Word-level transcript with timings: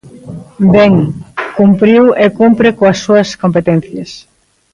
Ben, 0.73 0.93
cumpriu 1.59 2.03
e 2.23 2.25
cumpre 2.39 2.69
coas 2.79 2.97
súas 3.05 3.29
competencias. 3.43 4.09